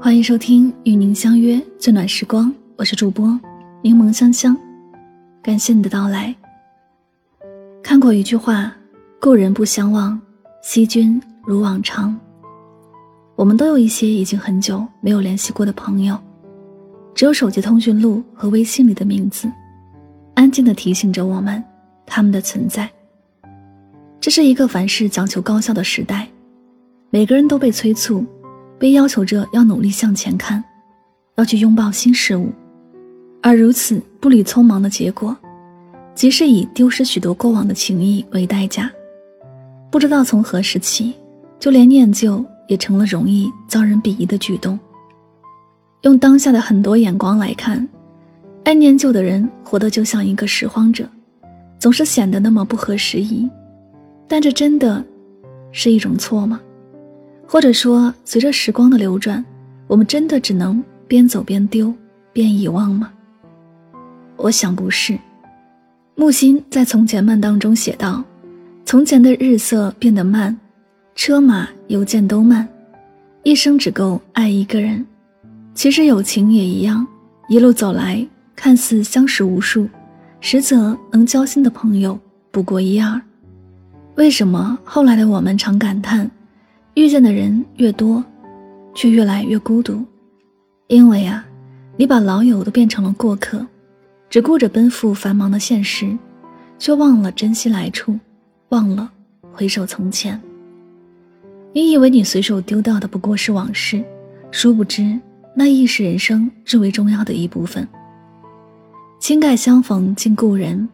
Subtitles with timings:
[0.00, 3.38] 欢迎收听与您相约最暖时光，我是主播
[3.82, 4.56] 柠檬香香，
[5.42, 6.32] 感谢你的到来。
[7.82, 8.72] 看过一句话
[9.20, 10.18] ：“故人不相忘，
[10.62, 12.16] 惜君如往常。”
[13.34, 16.16] 我们都有一些已经很久没有联系过的朋友，
[17.12, 19.50] 只有手机通讯录和微信里的名字，
[20.34, 21.62] 安静的提醒着我们
[22.06, 22.88] 他们的存在。
[24.20, 26.28] 这是一个凡事讲求高效的时代，
[27.10, 28.24] 每个人都被催促。
[28.78, 30.62] 被要求着要努力向前看，
[31.36, 32.50] 要去拥抱新事物，
[33.42, 35.36] 而如此步履匆忙的结果，
[36.14, 38.90] 即是以丢失许多过往的情谊为代价。
[39.90, 41.14] 不知道从何时起，
[41.58, 44.78] 就连念旧也成了容易遭人鄙夷的举动。
[46.02, 47.88] 用当下的很多眼光来看，
[48.64, 51.08] 爱念旧的人活得就像一个拾荒者，
[51.78, 53.48] 总是显得那么不合时宜。
[54.28, 55.02] 但这真的
[55.72, 56.60] 是一种错吗？
[57.50, 59.42] 或者说，随着时光的流转，
[59.86, 61.90] 我们真的只能边走边丢，
[62.30, 63.10] 边遗忘吗？
[64.36, 65.18] 我想不是。
[66.14, 68.22] 木心在《从前慢》当中写道
[68.84, 70.54] ：“从前的日色变得慢，
[71.14, 72.68] 车马邮件都慢，
[73.44, 75.02] 一生只够爱一个人。
[75.72, 77.06] 其实友情也一样，
[77.48, 78.22] 一路走来，
[78.54, 79.88] 看似相识无数，
[80.40, 82.18] 实则能交心的朋友
[82.50, 83.18] 不过一二。
[84.16, 86.30] 为什么后来的我们常感叹？”
[86.98, 88.24] 遇见的人越多，
[88.92, 90.04] 却越来越孤独，
[90.88, 91.46] 因为啊，
[91.96, 93.64] 你把老友都变成了过客，
[94.28, 96.18] 只顾着奔赴繁忙的现实，
[96.76, 98.18] 却忘了珍惜来处，
[98.70, 99.08] 忘了
[99.52, 100.40] 回首从前。
[101.72, 104.02] 你以为你随手丢掉的不过是往事，
[104.50, 105.16] 殊不知
[105.54, 107.86] 那亦是人生至为重要的一部分。
[109.20, 110.88] 倾盖相逢尽故人，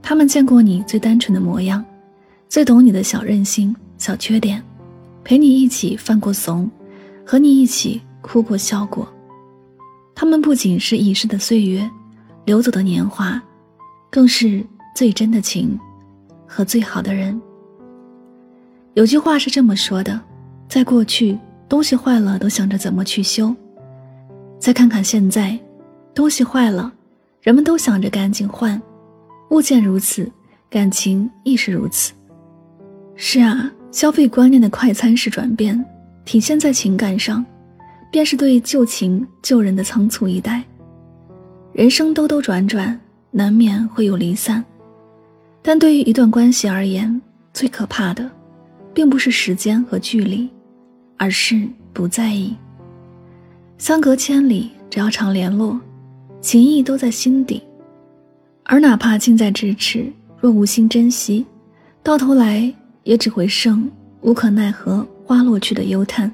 [0.00, 1.84] 他们见过你最单纯的模样，
[2.48, 4.62] 最懂你的小任性、小缺点。
[5.24, 6.70] 陪你一起犯过怂，
[7.24, 9.08] 和你一起哭过笑过，
[10.14, 11.90] 他们不仅是已逝的岁月，
[12.44, 13.42] 流走的年华，
[14.10, 14.64] 更是
[14.94, 15.78] 最真的情，
[16.46, 17.40] 和最好的人。
[18.92, 20.20] 有句话是这么说的：
[20.68, 23.52] 在过去，东西坏了都想着怎么去修；
[24.60, 25.58] 再看看现在，
[26.14, 26.92] 东西坏了，
[27.40, 28.80] 人们都想着赶紧换。
[29.50, 30.30] 物件如此，
[30.68, 32.12] 感情亦是如此。
[33.16, 33.70] 是啊。
[33.94, 35.82] 消费观念的快餐式转变，
[36.24, 37.46] 体现在情感上，
[38.10, 40.64] 便是对旧情旧人的仓促以待。
[41.72, 42.98] 人生兜兜转转，
[43.30, 44.64] 难免会有离散，
[45.62, 47.22] 但对于一段关系而言，
[47.52, 48.28] 最可怕的，
[48.92, 50.50] 并不是时间和距离，
[51.16, 52.52] 而是不在意。
[53.78, 55.78] 相隔千里，只要常联络，
[56.40, 57.62] 情谊都在心底。
[58.64, 61.46] 而哪怕近在咫尺，若无心珍惜，
[62.02, 62.74] 到头来。
[63.04, 63.88] 也只会剩
[64.22, 66.30] 无可奈何花落去的忧叹。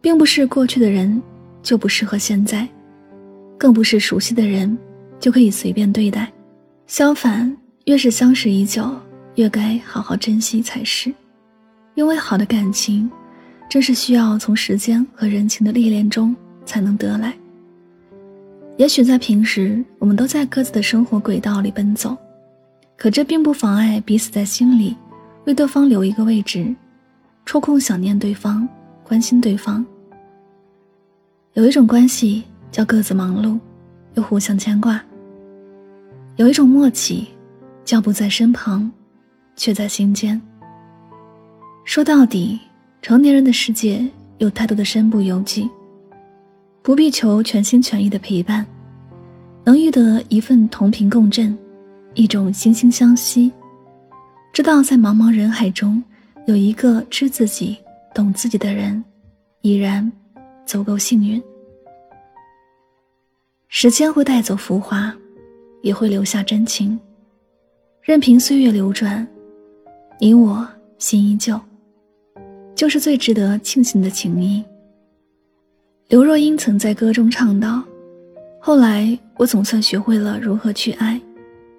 [0.00, 1.20] 并不是过去的人
[1.62, 2.68] 就不适合现在，
[3.58, 4.76] 更不是熟悉的人
[5.18, 6.32] 就可以随便对待。
[6.86, 8.88] 相反，越是相识已久，
[9.34, 11.12] 越该好好珍惜才是。
[11.94, 13.10] 因为好的感情，
[13.68, 17.34] 正是需要从时间和人情的历练中才能得来。
[18.76, 22.16] 也许在平时，我们都在各自的生活轨道里奔走，
[22.96, 24.94] 可这并不妨碍彼此在心里。
[25.46, 26.74] 为对方留一个位置，
[27.44, 28.68] 抽空想念对方，
[29.04, 29.84] 关心对方。
[31.54, 33.58] 有一种关系叫各自忙碌，
[34.14, 34.98] 又互相牵挂；
[36.34, 37.28] 有一种默契，
[37.84, 38.90] 叫不在身旁，
[39.54, 40.40] 却在心间。
[41.84, 42.58] 说到底，
[43.00, 44.04] 成年人的世界
[44.38, 45.70] 有太多的身不由己，
[46.82, 48.66] 不必求全心全意的陪伴，
[49.62, 51.56] 能遇得一份同频共振，
[52.14, 53.52] 一种惺惺相惜。
[54.56, 56.02] 知道在茫茫人海中，
[56.46, 57.76] 有一个知自己、
[58.14, 59.04] 懂自己的人，
[59.60, 60.10] 已然
[60.64, 61.42] 足够幸运。
[63.68, 65.14] 时间会带走浮华，
[65.82, 66.98] 也会留下真情。
[68.00, 69.28] 任凭岁月流转，
[70.18, 70.66] 你我
[70.96, 71.60] 心依旧，
[72.74, 74.64] 就是最值得庆幸的情谊。
[76.08, 77.84] 刘若英曾在歌中唱道
[78.58, 81.20] ：“后来我总算学会了如何去爱，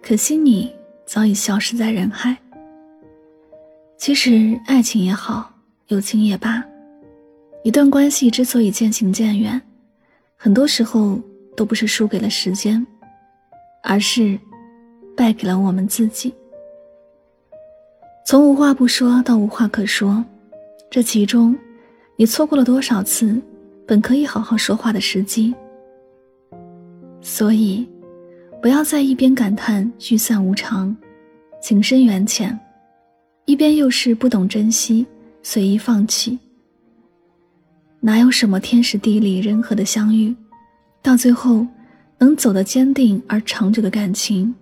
[0.00, 0.74] 可惜你
[1.04, 2.34] 早已消失在人海。”
[4.04, 5.48] 其实，爱情也好，
[5.86, 6.60] 友情也罢，
[7.62, 9.62] 一段关系之所以渐行渐远，
[10.36, 11.20] 很多时候
[11.56, 12.84] 都不是输给了时间，
[13.80, 14.36] 而是
[15.16, 16.34] 败给了我们自己。
[18.26, 20.24] 从无话不说到无话可说，
[20.90, 21.56] 这其中，
[22.16, 23.40] 你错过了多少次
[23.86, 25.54] 本可以好好说话的时机？
[27.20, 27.88] 所以，
[28.60, 30.96] 不要在一边感叹聚散无常，
[31.62, 32.58] 情深缘浅。
[33.44, 35.04] 一边又是不懂珍惜，
[35.42, 36.38] 随意放弃。
[38.00, 40.34] 哪有什么天时地利人和的相遇？
[41.02, 41.66] 到最后，
[42.18, 44.54] 能走得坚定而长久的感情，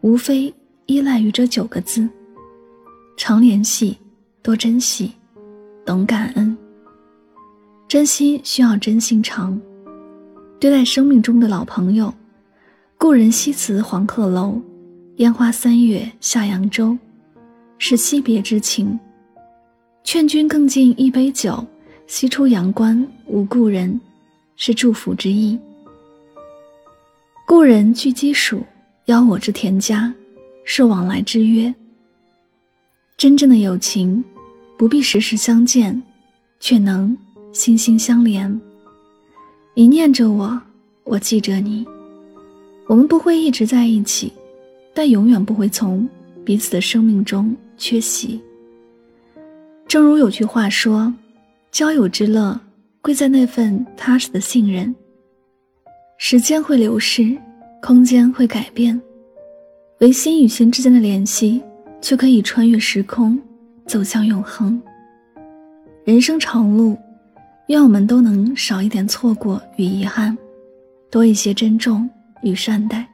[0.00, 0.52] 无非
[0.86, 2.08] 依赖于这九个字：
[3.16, 3.96] 常联系，
[4.42, 5.12] 多珍惜，
[5.84, 6.56] 懂感恩。
[7.86, 9.60] 珍惜需要真心长。
[10.58, 12.12] 对待生命中的老朋友，
[12.98, 14.60] 故人西辞黄鹤楼，
[15.16, 16.98] 烟花三月下扬州，
[17.78, 18.98] 是惜别之情。
[20.04, 21.64] 劝君更尽一杯酒，
[22.06, 24.00] 西出阳关无故人，
[24.56, 25.58] 是祝福之意。
[27.46, 28.60] 故人具鸡黍，
[29.06, 30.12] 邀我至田家，
[30.64, 31.74] 是往来之约。
[33.16, 34.22] 真正的友情，
[34.76, 36.00] 不必时时相见，
[36.60, 37.16] 却能
[37.52, 38.60] 心心相连。
[39.74, 40.60] 你念着我，
[41.04, 41.86] 我记着你。
[42.86, 44.32] 我们不会一直在一起，
[44.94, 46.08] 但永远不会从
[46.44, 48.40] 彼此的生命中缺席。
[49.86, 51.12] 正如有句话说
[51.70, 52.58] ：“交友之乐，
[53.00, 54.94] 贵在那份踏实的信任。”
[56.18, 57.36] 时间会流逝，
[57.82, 59.00] 空间会改变，
[60.00, 61.62] 唯心与心之间的联系
[62.00, 63.38] 却可以穿越时空，
[63.86, 64.80] 走向永恒。
[66.04, 66.96] 人生长路，
[67.68, 70.36] 愿我们都能少一点错过与遗憾，
[71.10, 72.08] 多一些珍重
[72.42, 73.06] 与善待。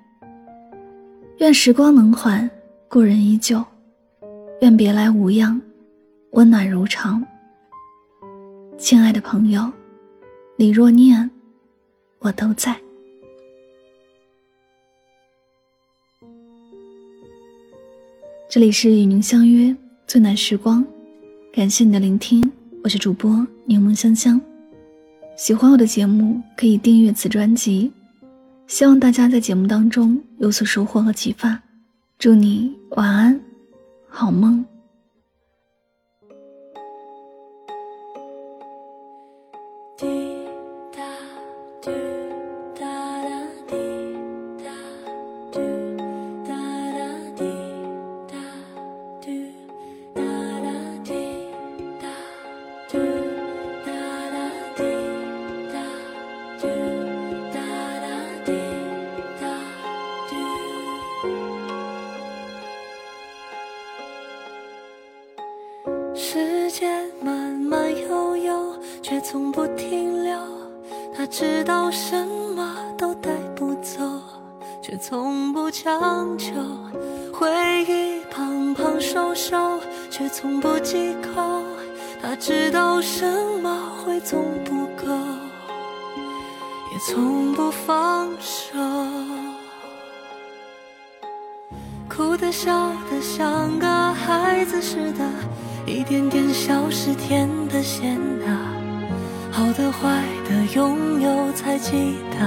[1.38, 2.48] 愿时光能缓，
[2.88, 3.58] 故人依旧；
[4.62, 5.60] 愿别来无恙，
[6.34, 7.20] 温暖如常。
[8.78, 9.68] 亲爱的朋友，
[10.56, 11.28] 你若念，
[12.20, 12.80] 我都在。
[18.48, 19.76] 这里是与您相约
[20.06, 20.86] 最暖时光，
[21.52, 22.48] 感谢你的聆听，
[22.84, 24.40] 我是主播柠檬香香。
[25.36, 27.92] 喜欢我的节目可以订阅此专辑，
[28.68, 31.60] 希望大家在节目当中有所收获和启发。
[32.16, 33.40] 祝你晚安，
[34.22, 34.61] 好懵。
[74.92, 76.52] 却从不强求。
[77.32, 77.48] 回
[77.88, 79.80] 忆胖胖瘦瘦，
[80.10, 81.62] 却从不忌口。
[82.20, 83.24] 他知道什
[83.62, 83.74] 么
[84.04, 85.10] 会总不够，
[86.92, 88.78] 也从不放手。
[92.06, 95.24] 哭的笑的像个孩子似的。
[95.86, 98.46] 一点点小事甜的咸的，
[99.50, 102.38] 好的坏的拥有才记得，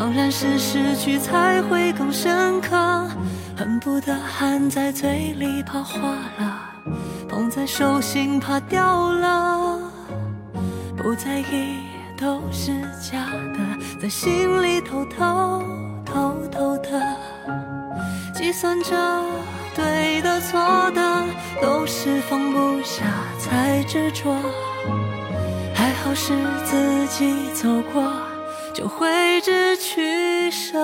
[0.00, 3.06] 当然是失去才会更深刻。
[3.54, 5.98] 恨不得含在嘴里怕化
[6.38, 6.58] 了，
[7.28, 9.78] 捧在手心怕掉了，
[10.96, 11.80] 不在意
[12.16, 12.72] 都是
[13.10, 15.62] 假的，在心里偷偷
[16.06, 17.16] 偷偷的
[18.34, 18.96] 计算着。
[19.76, 21.24] 对的错的
[21.60, 23.04] 都是放不下
[23.38, 24.34] 才执着，
[25.74, 26.32] 还好是
[26.64, 28.02] 自己走过，
[28.72, 30.78] 就会知取舍。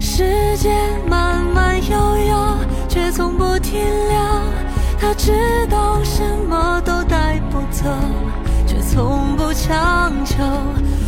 [0.00, 0.72] 时间
[1.08, 1.96] 慢慢悠
[2.28, 2.56] 悠，
[2.88, 4.18] 却从不停留。
[5.00, 7.84] 他知道什么都带不走，
[8.66, 10.36] 却从不强求。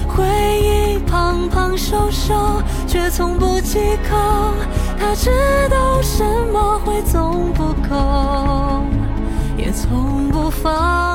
[0.08, 0.24] 回
[0.60, 3.78] 忆胖胖瘦瘦，却从不忌
[4.08, 4.16] 口。
[4.98, 5.30] 他知
[5.68, 8.84] 道什么会总不够，
[9.56, 11.13] 也从不放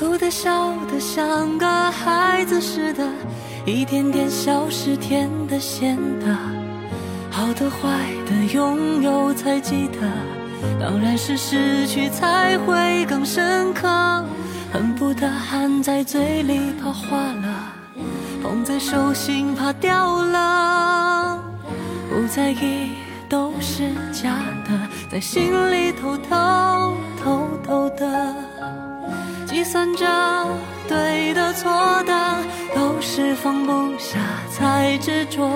[0.00, 3.06] 哭的笑的像个孩子似的，
[3.66, 6.34] 一点点小事甜的咸的。
[7.30, 10.00] 好的坏的拥有才记得，
[10.80, 13.86] 当然是失去才会更深刻。
[14.72, 17.70] 恨不得含在嘴里怕化了，
[18.42, 21.38] 捧在手心怕掉了。
[22.08, 22.92] 不在意
[23.28, 24.30] 都是假
[24.64, 24.80] 的，
[25.10, 28.34] 在心里偷偷偷偷的
[29.50, 30.06] 计算着
[30.88, 31.68] 对的错
[32.04, 32.36] 的，
[32.72, 34.16] 都是放不下
[34.48, 35.50] 才执着。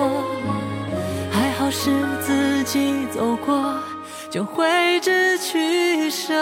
[1.31, 1.89] 还好是
[2.21, 3.73] 自己走过，
[4.29, 6.33] 就会知取舍。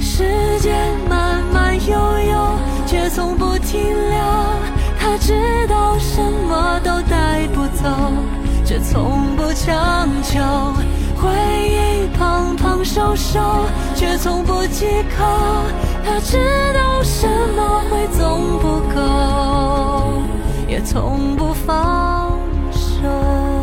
[0.00, 0.74] 时间
[1.08, 1.96] 慢慢悠
[2.32, 3.56] 悠，却从不。
[3.58, 4.18] 停留。
[4.98, 7.84] 他知道什么都带不走，
[8.64, 10.40] 却从不强求。
[11.20, 11.28] 回
[11.68, 13.40] 忆胖胖瘦瘦，
[13.94, 15.24] 却从不忌口，
[16.04, 16.38] 他知
[16.72, 20.22] 道什么会总不够，
[20.68, 22.38] 也从不放
[22.70, 23.57] 手。